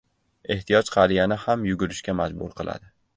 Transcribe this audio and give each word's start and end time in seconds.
•Ehtiyoj 0.53 0.87
qariyani 0.95 1.37
ham 1.43 1.65
yugurishga 1.71 2.17
majbur 2.23 2.57
qiladi. 2.63 2.91